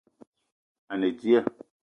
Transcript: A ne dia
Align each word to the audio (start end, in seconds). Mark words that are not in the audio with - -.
A 0.91 0.93
ne 0.97 1.11
dia 1.21 1.41